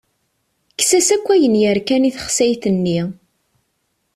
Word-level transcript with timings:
Kkes-as 0.73 1.09
akk 1.15 1.27
ayen 1.33 1.55
yerkan 1.61 2.07
i 2.09 2.11
texsayt-nni. 2.15 2.99